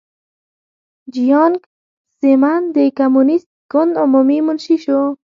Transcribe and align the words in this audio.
جیانګ 1.13 1.57
زیمن 2.21 2.61
د 2.75 2.77
کمونېست 2.97 3.47
ګوند 3.71 3.93
عمومي 4.03 4.39
منشي 4.47 4.77
شو. 4.83 5.01